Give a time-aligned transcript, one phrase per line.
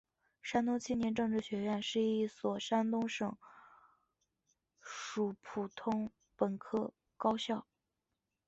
[0.41, 3.37] 山东青年政治学院是一所山东省
[4.81, 7.67] 属普通本科高校。